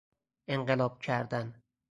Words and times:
انقلاب 0.47 0.99
کردن 0.99 1.61